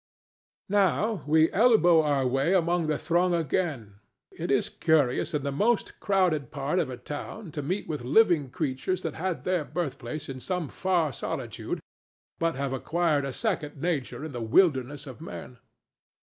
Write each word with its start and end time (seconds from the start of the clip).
Now 0.69 1.23
we 1.27 1.51
elbow 1.51 2.01
our 2.01 2.25
way 2.25 2.55
among 2.55 2.87
the 2.87 2.97
throng 2.97 3.35
again. 3.35 3.99
It 4.31 4.49
is 4.49 4.67
curious 4.67 5.35
in 5.35 5.43
the 5.43 5.51
most 5.51 5.99
crowded 5.99 6.49
part 6.49 6.79
of 6.79 6.89
a 6.89 6.97
town 6.97 7.51
to 7.51 7.61
meet 7.61 7.87
with 7.87 8.03
living 8.03 8.49
creatures 8.49 9.03
that 9.03 9.13
had 9.13 9.43
their 9.43 9.63
birthplace 9.63 10.27
in 10.27 10.39
some 10.39 10.69
far 10.69 11.13
solitude, 11.13 11.79
but 12.39 12.55
have 12.55 12.73
acquired 12.73 13.25
a 13.25 13.31
second 13.31 13.79
nature 13.79 14.25
in 14.25 14.31
the 14.31 14.41
wilderness 14.41 15.05
of 15.05 15.21
men. 15.21 15.59